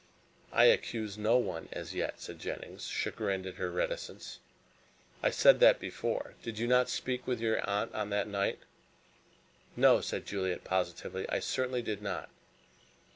[0.51, 4.39] "I accuse no one, as yet," said Jennings, chagrined at her reticence,
[5.21, 6.33] "I said that before.
[6.41, 8.57] Did you not speak with your aunt on that night?"
[9.75, 11.29] "No," said Juliet positively.
[11.29, 12.31] "I certainly did not."